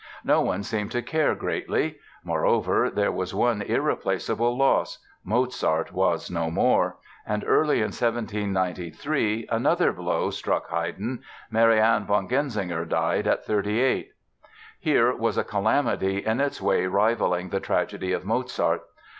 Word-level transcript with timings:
No 0.23 0.41
one 0.41 0.63
seemed 0.63 0.89
to 0.93 1.03
care 1.03 1.35
greatly. 1.35 1.99
Moreover, 2.23 2.89
there 2.89 3.11
was 3.11 3.35
one 3.35 3.61
irreplaceable 3.61 4.57
loss; 4.57 4.97
Mozart 5.23 5.91
was 5.93 6.31
no 6.31 6.49
more; 6.49 6.97
and 7.23 7.43
early 7.45 7.75
in 7.81 7.91
1793 7.91 9.45
another 9.51 9.93
blow 9.93 10.31
struck 10.31 10.69
Haydn—Marianne 10.71 12.07
von 12.07 12.27
Genzinger 12.27 12.83
died 12.89 13.27
at 13.27 13.45
38. 13.45 14.13
Here 14.79 15.15
was 15.15 15.37
a 15.37 15.43
calamity 15.43 16.25
in 16.25 16.41
its 16.41 16.59
way 16.59 16.87
rivaling 16.87 17.49
the 17.49 17.59
tragedy 17.59 18.11
of 18.11 18.25
Mozart. 18.25 18.81